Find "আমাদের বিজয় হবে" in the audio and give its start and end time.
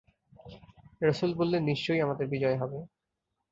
2.01-2.79